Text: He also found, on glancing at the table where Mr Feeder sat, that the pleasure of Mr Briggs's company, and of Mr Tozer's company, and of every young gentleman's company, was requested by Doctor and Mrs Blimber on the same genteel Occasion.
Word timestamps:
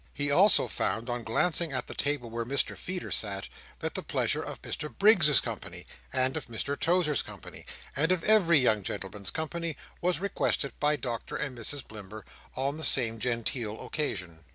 He 0.15 0.31
also 0.31 0.67
found, 0.67 1.11
on 1.11 1.23
glancing 1.23 1.73
at 1.73 1.85
the 1.85 1.93
table 1.93 2.31
where 2.31 2.43
Mr 2.43 2.75
Feeder 2.75 3.11
sat, 3.11 3.47
that 3.81 3.93
the 3.93 4.01
pleasure 4.01 4.41
of 4.41 4.59
Mr 4.63 4.89
Briggs's 4.91 5.39
company, 5.39 5.85
and 6.11 6.35
of 6.35 6.47
Mr 6.47 6.75
Tozer's 6.75 7.21
company, 7.21 7.67
and 7.95 8.11
of 8.11 8.23
every 8.23 8.57
young 8.57 8.81
gentleman's 8.81 9.29
company, 9.29 9.77
was 10.01 10.19
requested 10.19 10.73
by 10.79 10.95
Doctor 10.95 11.35
and 11.35 11.55
Mrs 11.55 11.85
Blimber 11.87 12.23
on 12.55 12.77
the 12.77 12.83
same 12.83 13.19
genteel 13.19 13.79
Occasion. 13.79 14.39